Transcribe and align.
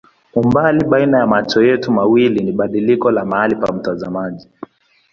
Umbali 0.35 0.85
baina 0.85 1.19
ya 1.19 1.27
macho 1.27 1.61
yetu 1.63 1.91
mawili 1.91 2.43
ni 2.43 2.51
badiliko 2.51 3.11
la 3.11 3.25
mahali 3.25 3.55
pa 3.55 3.73
mtazamaji. 3.73 4.47